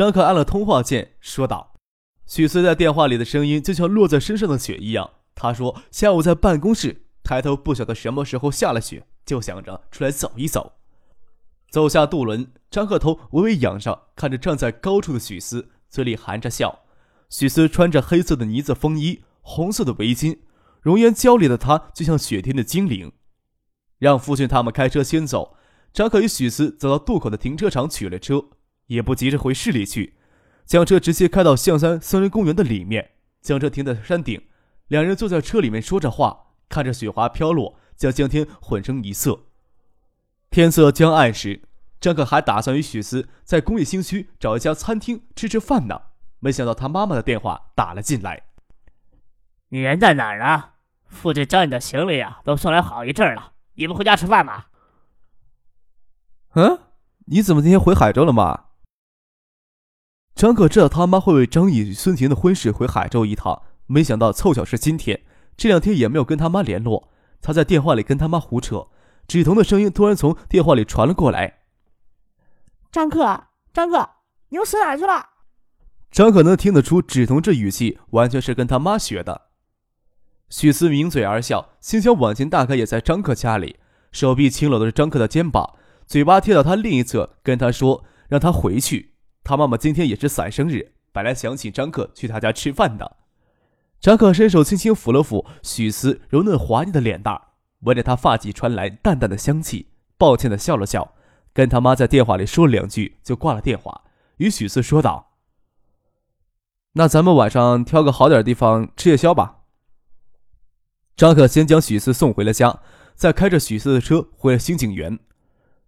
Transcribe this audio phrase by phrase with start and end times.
[0.00, 1.74] 张可按了通话键，说道
[2.24, 5.10] ：“许思在电话里的声音就像落在身上的雪一样。
[5.34, 10.72] 他说下午在办公室抬头，不晓得什么时候下了雪，就想着出来走一走。
[11.70, 16.78] 走下渡轮，张可头微微仰上，看着站在高处的许思，嘴里含着笑。
[17.28, 20.38] 许思穿着黑色的呢子风衣，红色的围巾，
[20.80, 23.12] 容颜娇丽的她就像雪天的精灵。
[23.98, 25.58] 让父亲他们开车先走，
[25.92, 28.46] 张可与许思走到渡口的停车场取了车。”
[28.90, 30.16] 也不急着回市里去，
[30.66, 34.48] 将车直接开到象山森林公园的里面，将车停在山顶。
[34.88, 39.46] 两人坐在车里面说着话，看着雪花飘落，将江天混成一色。
[40.50, 41.62] 天色将暗时，
[42.00, 46.00] 张可还打算与许思在工业新区找一家餐厅吃吃饭呢，
[46.40, 48.42] 没想到他妈妈的电话打了进来
[49.70, 50.70] ：“你人在哪儿呢？
[51.06, 54.64] 父亲将你的行李啊都送来好一阵了，你不回家吃饭吗
[56.54, 56.80] ？”“嗯，
[57.26, 58.64] 你怎么今天回海州了吗？”
[60.40, 65.20] 张可知道他妈会为张毅与孙婷的婚事回海州一趟，没想到凑巧是今天。
[65.54, 67.10] 这两天也没有跟他妈联络，
[67.42, 68.86] 他在电话里跟他妈胡扯。
[69.28, 71.58] 芷彤的声音突然从电话里传了过来
[72.90, 74.08] ：“张克，张克，
[74.48, 75.26] 你又死哪去了？”
[76.10, 79.42] 张可能听得出芷彤这语气完全是跟他妈学的。
[80.48, 83.76] 许思抿嘴而笑，心想婉晴大概也在张克家里，
[84.10, 85.74] 手臂轻搂着张克的肩膀，
[86.06, 89.09] 嘴巴贴到他另一侧，跟他说让他回去。
[89.42, 93.16] 他妈妈今天也是伞生日，本来想请张克去他家吃饭的。
[94.00, 97.40] 张克伸手轻轻抚了抚许思柔嫩滑腻的脸蛋，
[97.80, 101.14] 闻着他发髻传来淡淡的香气，抱歉的笑了笑，
[101.52, 104.02] 跟他妈在电话里说了两句，就挂了电话，
[104.36, 105.32] 与许思说道
[106.94, 109.58] ：“那咱们晚上挑个好点的地方吃夜宵吧。”
[111.16, 112.80] 张克先将许思送回了家，
[113.14, 115.18] 再开着许思的车回了新景园。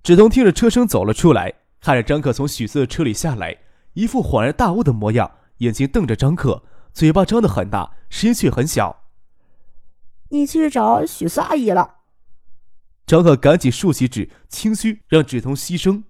[0.02, 1.61] 芷彤听着车声走了出来。
[1.82, 3.58] 看着张克从许四的车里下来，
[3.94, 6.62] 一副恍然大悟的模样，眼睛瞪着张克，
[6.94, 9.02] 嘴巴张得很大，声音却很小
[10.30, 11.96] ：“你去找许四阿姨了。”
[13.04, 16.04] 张克赶紧竖起指，轻虚让指头牺牲。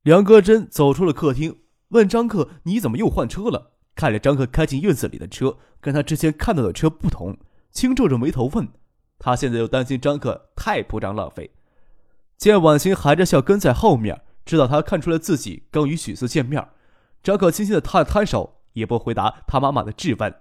[0.00, 7.36] 梁戈真走出了客厅，问张克：“你怎么又换车了？”看着张克开进院子里的车，跟他之前看到的车不同，
[7.70, 8.66] 轻皱着眉头问
[9.20, 11.50] ：“他现在又担心张克太铺张浪费。”
[12.38, 16.68] 见婉晴含着笑跟在后面，知道他看出了自己刚与许四见面，
[17.20, 20.32] 张可轻轻的摊了摊手，也不回答他妈妈的质问。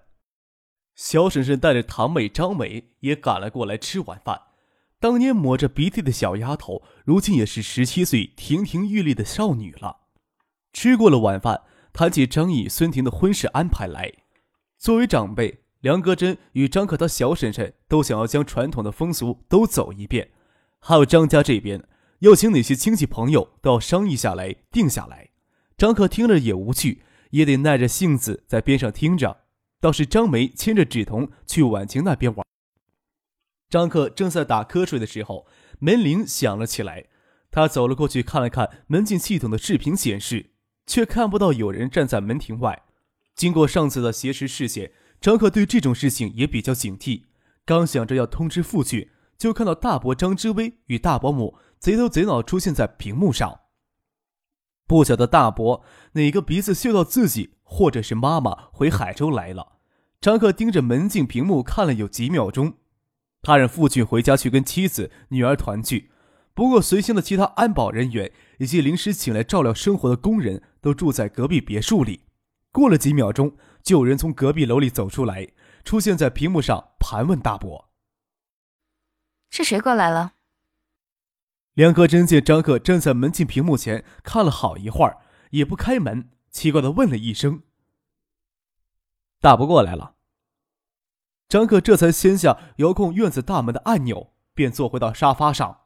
[0.94, 4.42] 小婶婶带着堂妹张美也赶了过来吃晚饭。
[5.00, 10.02] 当年抹着鼻涕的小丫头，如今也是十七岁亭亭玉立的少女了。
[10.74, 11.62] 吃过了晚饭，
[11.94, 14.14] 谈起张毅、孙婷的婚事安排来。
[14.78, 20.30] 作为长辈，梁格真与张可他小婶婶都想要将传统的风俗都走一遍。
[20.88, 21.84] 还有张家这边
[22.20, 25.32] 要请哪些亲戚朋友都要商议下来定下来。
[25.76, 29.42] 张可听着也无趣，也得耐着性子在边上听着。
[29.82, 32.48] 倒是张梅牵着芷彤去婉晴那边玩。
[33.70, 35.46] 张克正在打瞌睡的时候，
[35.80, 37.08] 门铃响了起来。
[37.52, 40.52] 他走了过去，看了看门禁系统的视频显示，
[40.86, 42.84] 却看不到有人站在门庭外。
[43.36, 47.24] 经过上次的挟持事件，张克对这种事情也比较警惕。
[47.66, 49.10] 刚想着要通知父亲。
[49.38, 53.60] 就看到大伯张之威与大伯母贼头贼脑出现在屏幕上。
[54.88, 55.84] 不晓得大伯
[56.14, 59.80] 哪个鼻子嗅到自己或者是妈妈回海州来了。
[60.20, 62.74] 张克盯着门禁屏幕看了有几秒钟，
[63.42, 66.10] 他让父亲回家去跟妻子女儿团聚。
[66.54, 72.22] 不过随行的其他安保人员以及临时请来照料生活的工人都住在隔壁别墅里。
[72.72, 75.48] 过了几秒钟，就有人从隔壁楼里走出来，
[75.84, 77.87] 出现在屏幕上盘问大伯。
[79.50, 80.34] 是谁过来了？
[81.74, 85.18] 梁克真见张克站在门禁屏幕前看了好一会儿，
[85.52, 87.64] 也不开门，奇怪的问了一声
[89.40, 90.16] ：“大伯过来了。”
[91.48, 95.82] 张克这才掀下遥控院子大门的按钮，便坐回到沙发上。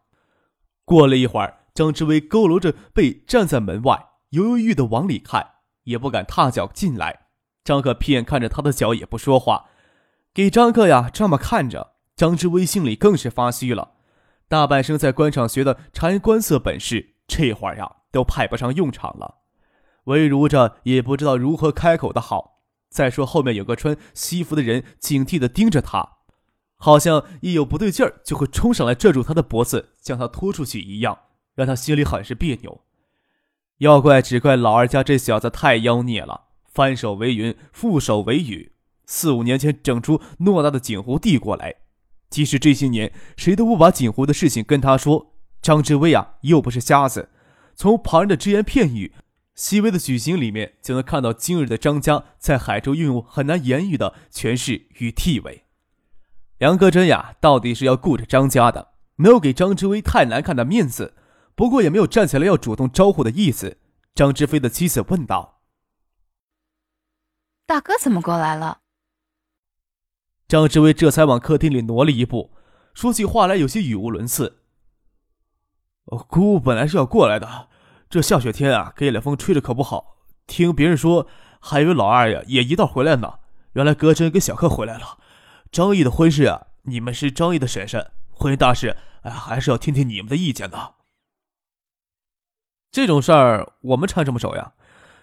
[0.86, 7.28] 过了一会儿，张志威佝偻着背站在门外，犹犹豫豫的往里看，也不敢踏脚进来。
[7.64, 9.70] 张克屁眼看着他的脚，也不说话，
[10.34, 11.96] 给张克呀这么看着。
[12.22, 13.94] 张之威心里更是发虚了，
[14.48, 19.38] 大半生在官场学的察言观色本事，这会儿呀都派不上用场了。
[20.04, 22.60] 魏如着也不知道如何开口的好。
[22.92, 26.18] 再说后面有个穿西服的人警惕的盯着他，
[26.76, 31.18] 好像一有不对劲儿就会冲上来拽住他的脖子，将他拖出去一样，
[31.56, 32.82] 让他心里很是别扭。
[33.80, 38.74] 要怪只怪老二家这小子太妖孽了，翻手为云，覆手为雨。
[39.08, 41.78] 四五年前整出偌大的锦湖递过来，
[42.32, 47.30] 即使这些年谁都不把锦湖的事情跟他说，张志威啊又不是瞎子，
[47.76, 49.14] 从旁人的只言片语。
[49.54, 55.66] 细微的举行里面，就能看到今日的张家在海州运用很难言喻的权势与地位。
[56.58, 61.16] 梁格真呀，到底是要顾着张家的，没有给张之威太难看的面子，
[61.54, 63.78] 不过也没有站起来要主动招呼的意思。
[64.16, 65.62] 张之飞的妻子问道
[67.68, 68.80] ：“大哥怎么过来了？”
[70.52, 72.52] 张志威这才往客厅里挪了一步，
[72.94, 74.58] 说起话来有些语无伦次
[76.28, 77.70] ：“姑本来是要过来的。”
[78.12, 80.18] 这下雪天啊，给冷风吹着可不好。
[80.48, 81.26] 听别人说，
[81.62, 83.36] 还以为老二呀也一道回来呢。
[83.76, 85.20] 原来葛真跟小克回来了。
[85.72, 90.96] 张毅的婚事啊，你们是张毅的婶婶，婚姻大事，哎，还是要听听你们的意见的。
[92.92, 94.74] 这种事儿我们掺什么手呀？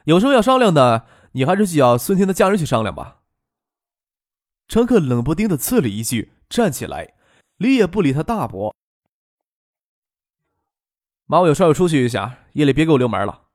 [0.05, 3.17] 有什么要商量的，你还是去找孙天的家人去商量吧。
[4.69, 7.15] 张克冷不丁的刺了一句，站起来，
[7.57, 8.77] 理也不理他大伯。
[11.25, 13.47] 妈，我有事要出去一下，夜里别给我留门了。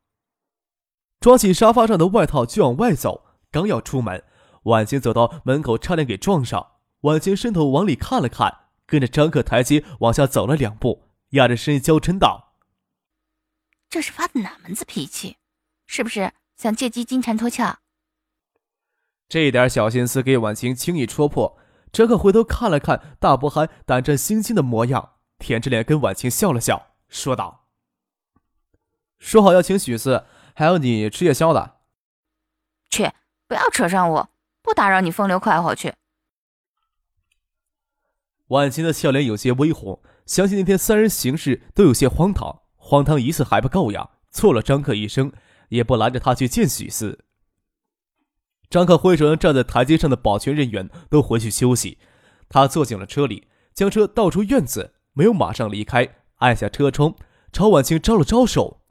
[1.20, 4.24] 抓起沙发上的外套就往外走，刚要出门，
[4.64, 6.72] 婉清走到门口，差点给撞上。
[7.02, 12.56] 婉清伸头往里看了看，跟着张克台阶往下走了两步，压着声音娇嗔道
[13.88, 15.38] ：“这是发的哪门子脾气？
[15.86, 17.78] 是不是想借机金蝉脱壳？”
[19.34, 21.58] 这点小心思给婉晴轻易戳破。
[21.92, 27.66] 哲克回头看了看大伯还胆战心惊的模样，舔着脸跟婉晴笑了笑，说道。
[29.18, 31.78] 说好要请许四，还有你吃夜宵的。
[32.92, 33.12] 去，
[33.48, 34.30] 不要扯上我，
[34.62, 35.96] 不打扰你风流快活去。
[38.50, 45.34] 婉晴的笑脸有些微红，想起那天三人行事都有些荒唐，荒唐一次还不够呀，错了张克一生，
[45.70, 47.26] 也不拦着他去见许四。
[48.74, 52.00] 张克挥手让站在台阶上的保全人员都回去休息，
[52.50, 57.14] 他坐进了车里，将车倒出院子，没有马上离开，按下车窗，
[57.52, 58.82] 朝婉清招了招手。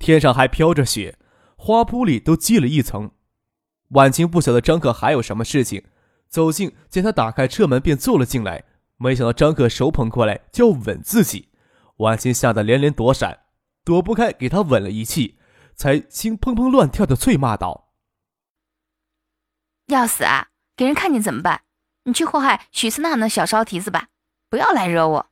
[0.00, 1.16] 天上还飘着雪，
[1.56, 3.12] 花圃里都积了一层。
[3.90, 5.84] 婉清不晓得张克还有什么事情，
[6.28, 8.64] 走近见他打开车门便坐了进来。
[8.96, 11.50] 没想到张克手捧过来就要吻自己，
[11.98, 13.38] 婉清吓得连连躲闪，
[13.84, 15.38] 躲不开，给他吻了一气，
[15.76, 17.82] 才心砰砰乱跳的啐骂道
[19.86, 20.48] ：“要死啊！
[20.76, 21.62] 给人看见怎么办？
[22.04, 24.08] 你去祸害许思娜那小骚蹄子吧，
[24.48, 25.26] 不要来惹我。”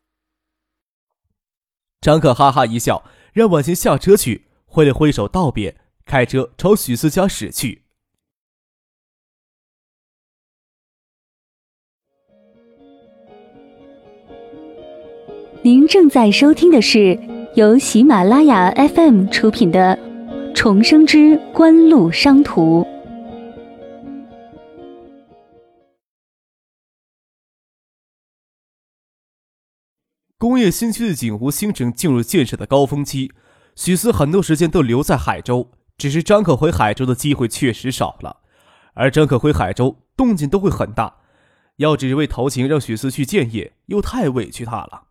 [2.00, 4.46] 张可哈哈一笑，让婉晴下车去。
[4.66, 5.76] 挥了挥手道别，
[6.06, 7.82] 开车朝许思家驶去。
[15.62, 17.16] 您正在收听的是
[17.54, 19.96] 由喜马拉雅 FM 出品的
[20.54, 22.82] 《重生之官路商途》。
[30.62, 33.32] 业新区的景湖新城进入建设的高峰期。
[33.75, 38.38] 许思很多时间都留在海州，只是张可回海州的机会确实少了，
[38.95, 41.16] 而张可回海州动静都会很大。
[41.76, 45.04] 要只是为投情让许思去建业，又太委屈他了。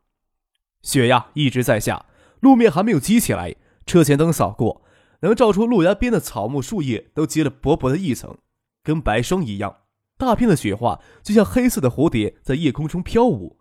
[0.84, 2.06] 雪呀一直在下，
[2.40, 3.56] 路面还没有积起来，
[3.86, 4.84] 车前灯扫过，
[5.22, 8.38] 能照出路崖边的草木树叶都结了薄薄的一层，
[8.84, 9.78] 跟白霜一样。
[10.18, 13.58] 大片的雪花就像黑色的蝴蝶在夜空中飘舞。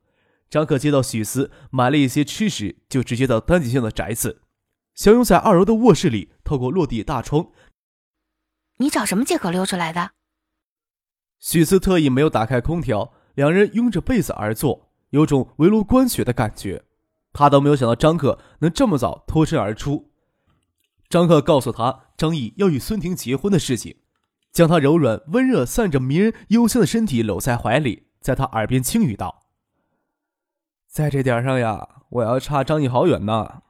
[0.50, 4.42] 张克接到许思买了一些吃食，就直接到丹景巷的宅子。
[4.94, 7.52] 小勇在二楼的卧室里，透过落地大窗。
[8.78, 10.10] 你找什么借口溜出来的？
[11.38, 16.84] 许思特意没有打开空调，两人拥着被子而坐，有种围炉观雪的感觉。
[17.32, 20.10] 他都没有想到张克能这么早脱身而出。
[21.08, 23.98] 张克告诉他张毅要与孙婷结婚的事情，
[24.52, 29.39] 将他柔软温热、散着迷人幽香的身体搂在怀里，在他耳边轻语道
[30.90, 33.62] ：“在这点上呀，我要差张毅好远呢。”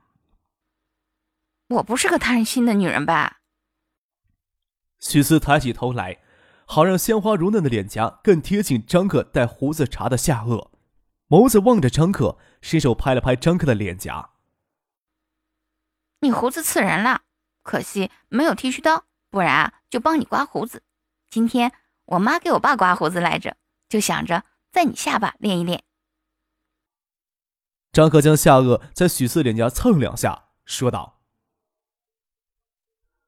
[1.69, 3.41] 我不是个贪心的女人吧？
[4.99, 6.19] 许思抬起头来，
[6.65, 10.71] 好让鲜花如嫩的脸颊更贴近张克带胡子茬的下颚，
[11.29, 14.31] 眸子望着张克，伸手拍了拍张克的脸颊。
[16.21, 17.21] 你胡子刺人了，
[17.63, 20.83] 可惜没有剃须刀，不然就帮你刮胡子。
[21.29, 21.71] 今天
[22.07, 23.57] 我妈给我爸刮胡子来着，
[23.91, 25.85] 就想着在你下巴练一练。
[27.93, 31.23] 张克将下颚在许四脸颊蹭两下，说道。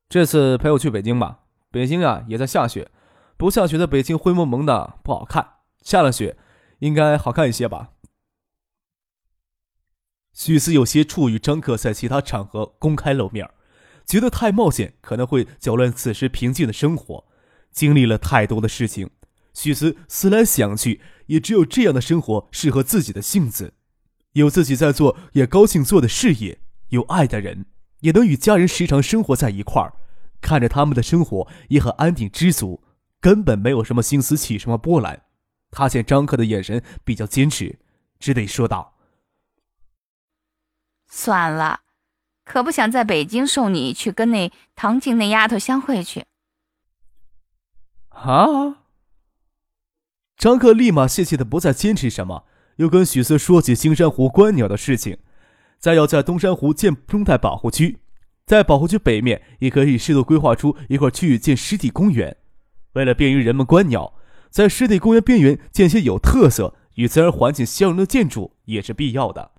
[0.09, 1.41] 这次陪我去北京吧。
[1.71, 2.91] 北京啊，也在下雪，
[3.37, 6.37] 不下雪的北京灰蒙蒙的不好看，下了雪
[6.79, 7.93] 应该好看一些吧。
[10.33, 13.51] 许思有些怵于张克在其他场合公开露面，
[14.07, 17.27] 觉得太冒险，可能会搅乱此时平静的生活。
[17.71, 19.11] 经历了太多的事情，
[19.55, 23.73] 许思思来想去，也只有这样的生活适合自己的性子，
[24.33, 27.67] 有自己在做也高兴做的事业，有爱的人，
[28.01, 29.95] 也能与家人时常生活在一块儿，
[30.41, 32.83] 看着他们的生活也很安定知足，
[33.21, 35.23] 根本没有什么心思起什么波澜。
[35.71, 37.79] 他见张克的眼神比较坚持，
[38.19, 38.95] 只得说道。
[41.09, 41.81] 算了，
[42.45, 46.25] 可不想在北京送你去跟那唐静那丫头相会去。
[48.09, 48.79] 啊！
[50.37, 52.45] 张克立马泄气的不再坚持什么，
[52.77, 55.19] 又跟许思说起青山湖观鸟的事情，
[55.79, 57.99] 再要在东山湖建生态保护区，
[58.47, 62.37] 在保护区北面也可以适度规划出一块区域建湿地公园。
[62.95, 64.15] 为了便于人们观鸟，
[64.51, 69.53] 在湿地公园边缘建些有特色、与自然环境相融的建筑也是必要的。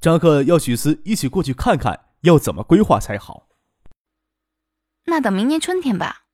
[0.00, 3.48] 张克要许思一起过去看看，要怎么规划才好。
[5.06, 6.24] 那等明年春天吧，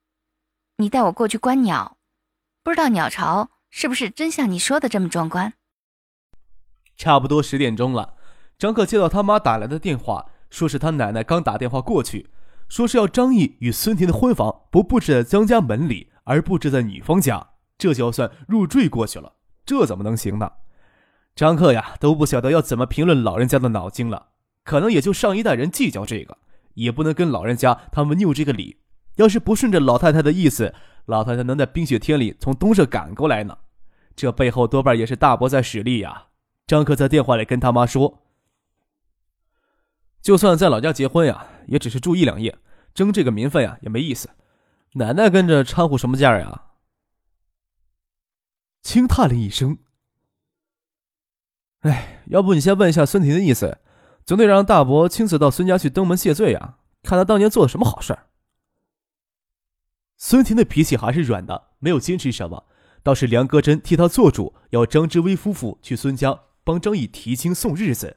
[0.77, 1.97] 你带我过去观鸟，
[2.63, 5.55] 不知道鸟巢是不是真像你说的这么壮观。
[6.97, 8.15] 差不多十点钟了，
[8.59, 12.31] 张克接到他妈打来的电话，说是他奶奶刚打电话过去，
[12.69, 19.35] 说是要张毅与孙婷的婚房不布置在张家门里，而布置在女方家，这就算入赘过去了，
[19.67, 20.51] 这怎么能行呢？
[21.35, 24.29] 张克呀，都不晓得要怎么评论老人家的脑筋了。
[24.63, 26.39] 可能也就上一代人计较这个，
[26.75, 28.79] 也不能跟老人家他们拗这个理。
[29.17, 30.73] 要是不顺着老太太的意思，
[31.07, 33.59] 老太太能在冰雪天里从东社赶过来呢？
[34.17, 36.29] 这背后多半也是大伯在使力呀。
[36.67, 38.23] 张克在电话里跟他妈说
[40.23, 42.59] ：“就算在老家结婚呀，也只是住一两夜，
[42.95, 44.31] 争这个名分呀也没意思。
[44.95, 46.63] 奶奶跟着掺和什么劲儿呀？”
[48.83, 49.79] 轻叹了一声。
[51.81, 53.79] 哎，要不你先问一下孙婷的意思，
[54.25, 58.29] 总得让大伯亲自到孙家去登门谢罪啊，看他当年做了什么好事儿。
[60.17, 62.65] 孙婷的脾气还是软的，没有坚持什么，
[63.03, 68.17] 倒是梁戈真替他做主，要张之威夫妇去孙家帮张毅提亲送日子。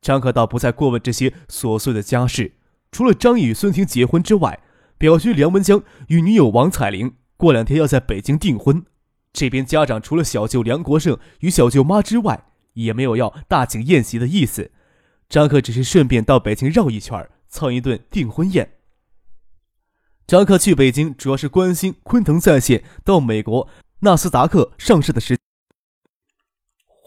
[0.00, 2.52] 张可倒不再过问这些琐碎的家事，
[2.92, 4.60] 除了张毅与孙婷结婚之外，
[4.96, 8.84] 表兄梁文江与女友王彩玲过两天要在北京订婚。
[9.32, 14.70] 这边家长除了小舅梁国胜与小舅妈之外，也没有要大请宴席的意思，
[15.28, 18.74] 张克只是顺便到北京绕一圈，蹭一顿订婚宴。
[20.26, 23.68] 张克去北京主要是关心昆腾在线到美国
[24.00, 25.36] 纳斯达克上市的时。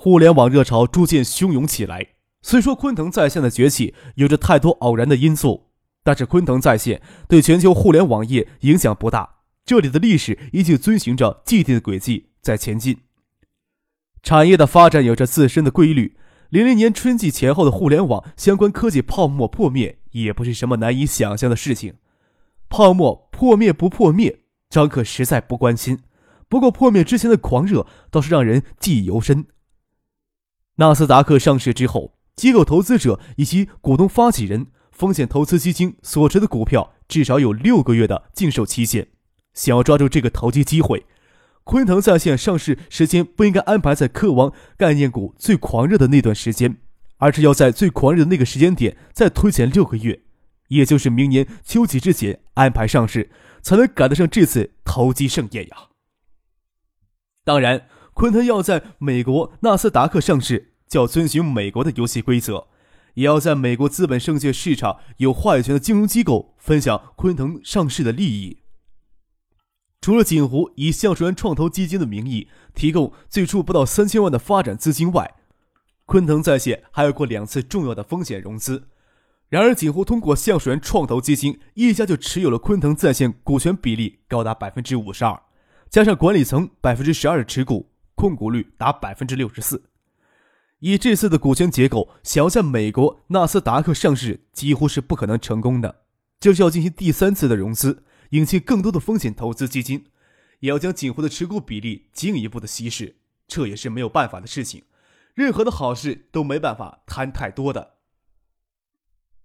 [0.04, 2.08] 互联网热潮逐渐汹涌起来。
[2.42, 5.68] 虽说昆腾在线的崛起有着太多偶然的因素，
[6.04, 9.36] 但是昆腾在线对全球互联网业影响不大。
[9.64, 12.98] 这里的历史依旧遵循着既定的轨迹在前进。
[14.24, 16.18] 产业的发展有着自身的规律。
[16.50, 21.94] 零零年春季前后的互联网相关科技泡沫破灭，也不是什么难以想象的事情。
[22.70, 26.00] 泡沫破灭不破灭，张克实在不关心。
[26.50, 29.46] 不过破灭之前的狂热倒是让人记忆犹深。
[30.82, 39.10] 纳斯达克上市之后，机构投资者以及股东发起人、风险投资基金所持的股票至少有六个月的禁售期限。
[39.54, 41.06] 想要抓住这个投机机会。
[41.66, 46.78] 昆腾在线上市时间不应该安排在科王概念股最狂热的那段时间，
[47.18, 50.24] 而是要在最狂热的那个时间点再推前六个月，
[50.70, 53.30] 也就是明年秋季之前安排上市，
[53.62, 55.78] 才能赶得上这次投机盛宴呀。
[57.46, 57.86] 当然，
[58.16, 62.68] 昆腾要在美国纳斯达克上市，要遵循美国的游戏规则，
[63.16, 68.60] 也要在美国资本证券市场有话语权的金融机构分享昆腾上市的利益。
[70.02, 75.36] 除了锦湖以橡树园创投基金的名义提供最初不到三千万的发展资金外，
[76.06, 78.88] 昆腾在线还有过两次重要的风险融资。
[79.48, 85.40] 然而，锦湖通过橡树园创投基金一家就持有了昆腾在线股权比例高达百分之五十二，
[85.90, 89.91] 加上管理层百分之十二的持股，控股率达百分之六十四。
[90.82, 96.04] 以这次的股权结构，想要在美国纳斯达克上市几乎是不可能成功的，
[96.40, 98.04] 就是要进行第三次的融资。
[98.32, 100.06] 引进更多的风险投资基金，
[100.62, 104.86] 也要将锦湖的持股比例进一步的稀释，这也是没有办法的事情。
[105.36, 107.98] 任何的好事都没办法贪太多的。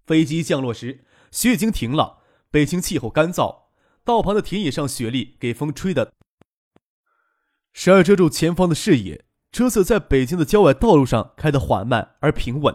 [0.07, 2.23] 飞机降落时，雪已经停了。
[2.50, 3.64] 北京气候干燥，
[4.05, 6.14] 道旁的田野上雪粒给风吹的，
[7.75, 9.25] 时而遮住前方的视野。
[9.53, 12.75] 车子在北京的郊外道路上开得缓慢而平稳。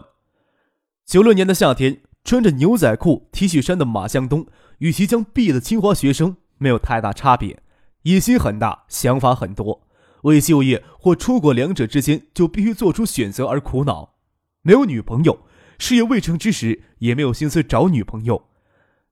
[1.06, 4.46] 九六年的夏天，穿着牛仔裤、T 恤衫的马向东，
[4.78, 7.62] 与即将毕业的清华学生没有太大差别，
[8.02, 9.86] 野心很大，想法很多，
[10.22, 14.14] 为就业或出国两者之间就必须做出选择而苦恼。
[14.62, 15.40] 没有女朋友，
[15.78, 18.48] 事业未成之时也没有心思找女朋友。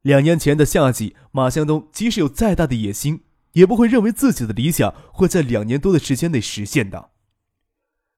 [0.02, 7.09] 两年前的夏季，马向东即使有再大的野心，也不会认为自己的理想会在两年多的时间内实现的。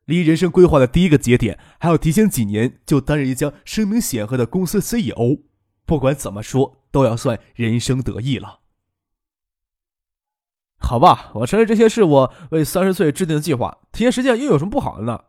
[0.05, 5.43] 离人生规划的第一个节点还要提前几年，就担任一家声名显赫的公司 CEO，
[5.85, 8.61] 不管怎么说，都要算人生得意了。
[10.79, 15.25] 好吧，我承认这些是我为三十岁制定的计划，提前实现又有什么不好的呢？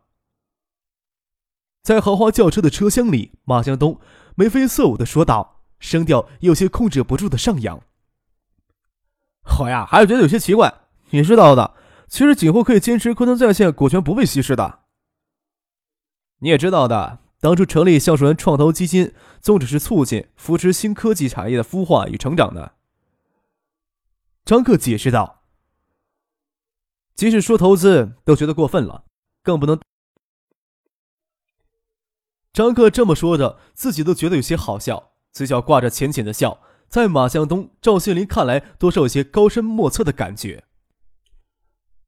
[1.82, 4.00] 在豪华轿车的车厢里，马向东
[4.34, 7.80] 眉飞色舞的说道，声调有些控制不住的上扬。
[9.60, 10.72] 我呀，还是觉得有些奇怪。
[11.10, 11.74] 你知道的，
[12.14, 14.84] 其实锦湖可以坚持昆腾在线股权不被稀释的。
[16.38, 22.76] 你也知道的，当初成立橡树园创投基金，宗旨是促进、扶持新科技产业的孵化与成长的。
[24.44, 25.42] 张克解释道
[27.16, 29.06] ：“即使说投资，都觉得过分了，
[29.42, 29.80] 更不能。”
[32.54, 36.60] 张克这么说着，自己都觉得有些好笑，嘴角挂着浅浅的笑。
[36.88, 40.62] 在马向东、赵信林看来，多少有些高深莫测的感觉。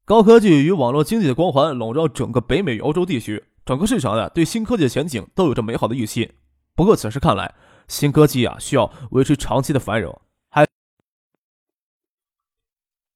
[0.07, 6.31] 高科技与网络经济的光环笼罩整个北美与欧洲地区，整个市场呢对新科技的前景都有着美好的预期。
[6.75, 7.53] 不过此时看来，
[7.89, 10.21] 新科技啊需要维持长期的繁荣。
[10.49, 10.65] 还，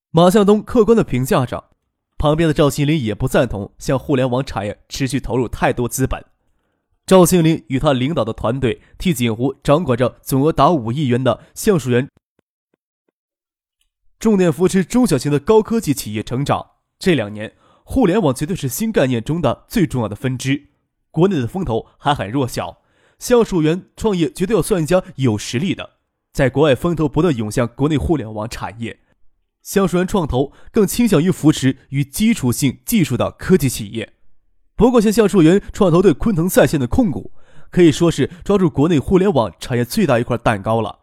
[0.10, 1.70] 马向东客观的评价着，
[2.18, 6.22] 旁边的赵新林也不赞同向互联网产业持续投入太多资本。
[7.06, 12.10] 赵新林与他领导的团队替锦湖掌管着总额达五亿元的橡树园，
[14.20, 16.71] 重点扶持中小型的高科技企业成长。
[17.02, 17.54] 这两年，
[17.84, 20.68] 互联网绝对是新概念中的最重要的分支，
[21.10, 22.78] 国内的风头还很弱小。
[23.18, 25.94] 橡树园创业绝对要算一家有实力的。
[26.32, 29.00] 在国外风头不断涌向国内互联网产业，
[29.64, 34.14] 橡树园创投更倾向于扶持与基础性技术的科技企业。
[34.76, 37.32] 不过，像橡树园创投对昆腾在线的控股，
[37.72, 41.00] 可以说是抓住国内互联网产业最大一块蛋糕了。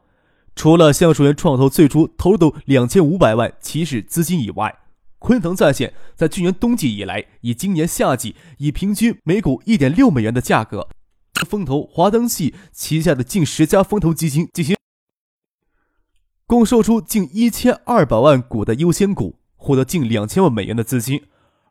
[0.54, 4.78] 除了橡树园创投最初投入的两千五百万起始资金以外，
[5.18, 10.88] 昆腾在线在去年冬季以来，以今年夏季以平均每股一点六美元的价格，
[11.46, 14.76] 风投华灯系旗下的近十家风投基金进行，
[16.46, 21.22] 共售出近一千二百万股的优先股，获得近两千万美元的资金。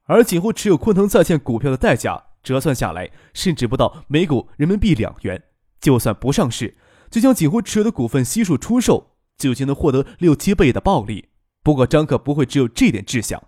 [0.04, 5.44] 而几乎持有昆腾在线股票的代价折算下来，甚至不到每股人民币两元。
[5.82, 6.78] 就算不上市，
[7.10, 11.30] 就将几乎持有的股份悉数出售，就已经能获得六七倍的暴利。
[11.67, 13.43] 不过张克不会只有这点志向。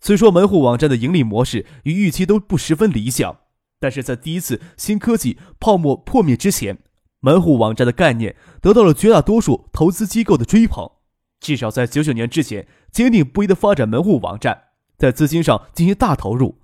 [0.00, 3.40] 虽说门户网站的盈利模式与预期都不十分理想，
[3.78, 6.78] 但是在第一次新科技泡沫破灭之前，
[7.20, 10.90] 门户网站的概念得到了绝大多数投资机构的追捧。
[11.38, 14.62] 至少在九九年之前，坚定不移的发展门户网站。
[14.96, 16.62] 在资金上进行大投入，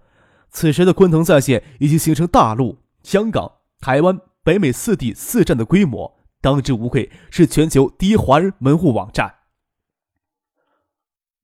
[0.48, 9.34] 此时的昆腾在线已经形成大陆、香港、台湾、北美四地四站的规模，当之无愧是全球第一华人门户网站。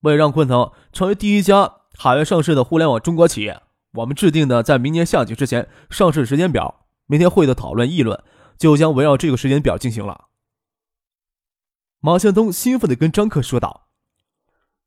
[0.01, 3.61] 为让昆腾成为第一家海外上市的互联网中国企业，
[3.93, 6.87] 我们制定的在明年夏季之前上市时间表。
[7.07, 8.23] 明天会的讨论议论
[8.57, 10.29] 就将围绕这个时间表进行了。
[11.99, 13.89] 马向东兴奋地跟张克说道。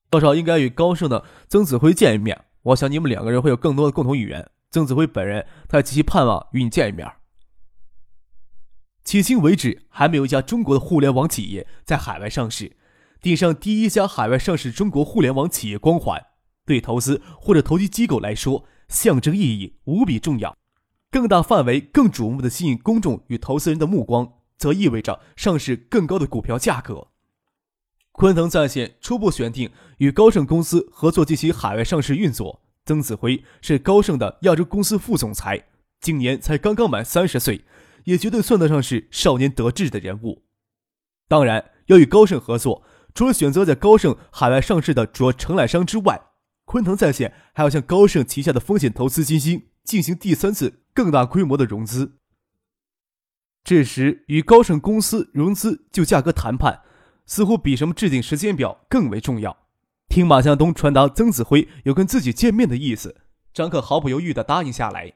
[0.10, 4.50] 多少应该与高盛的曾子辉见一面，我想你们两个人会有更多的共同语言。
[4.72, 7.12] 曾子辉本人他极其盼望与你见一面。
[9.04, 12.78] 迄今为止，还没有一家中国的互联网企业在海外上市，
[13.24, 16.22] 顶上第一家海外上市中国互联网企业光环，
[16.66, 20.58] 对投资或者投机机构来说，象征意义无比重要。
[21.10, 27.08] 更大范围、更瞩目的吸引公众与投资人的目光，则意味着上市更高的股票价格。
[28.12, 32.62] 昆腾在线初步选定与高盛公司合作进行海外上市运作。
[32.86, 35.64] 曾子辉是高盛的亚洲公司副总裁，
[36.02, 37.64] 今年才刚刚满三十岁，
[38.04, 40.44] 也绝对算得上是少年得志的人物。
[41.30, 42.84] 当然，要与高盛合作，
[43.14, 46.22] 除了选择在高盛海外上市的主要承揽商之外，
[46.66, 52.18] 昆腾在线还要向高盛旗下的风险投资基金进行第三次更大规模的融资。
[53.64, 56.82] 这时，与高盛公司融资就价格谈判。
[57.26, 59.66] 似乎比什么制定时间表更为重要。
[60.10, 63.22] 听马向东传达曾子辉有跟自己见面的意思，
[63.54, 65.14] 张克毫不犹豫地答应下来。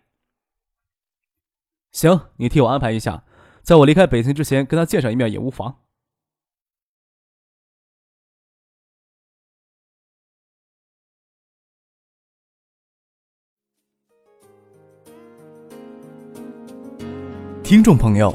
[1.92, 3.26] 行，你替我安排一下，
[3.62, 5.82] 在我离开北京之前跟他见上一面也无妨。
[17.68, 18.34] 听众朋友。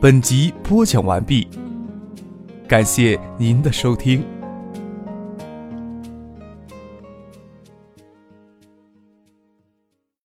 [0.00, 1.46] 本集播讲完毕，
[2.66, 4.24] 感谢您的收听。